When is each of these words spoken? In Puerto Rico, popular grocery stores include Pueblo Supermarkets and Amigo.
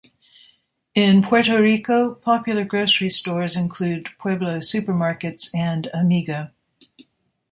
In 0.95 1.21
Puerto 1.21 1.61
Rico, 1.61 2.15
popular 2.15 2.65
grocery 2.65 3.11
stores 3.11 3.55
include 3.55 4.09
Pueblo 4.17 4.57
Supermarkets 4.57 5.53
and 5.53 5.91
Amigo. 5.93 6.49